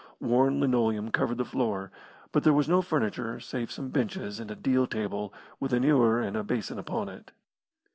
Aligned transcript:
Worn 0.19 0.59
linoleum 0.59 1.11
covered 1.11 1.37
the 1.37 1.45
floor, 1.45 1.91
but 2.31 2.41
there 2.43 2.53
was 2.55 2.67
no 2.67 2.81
furniture 2.81 3.39
save 3.39 3.71
some 3.71 3.89
benches 3.89 4.39
and 4.39 4.49
a 4.49 4.55
deal 4.55 4.87
table 4.87 5.31
with 5.59 5.73
an 5.73 5.83
ewer 5.83 6.19
and 6.19 6.35
a 6.35 6.43
basin 6.43 6.79
upon 6.79 7.07
it. 7.07 7.31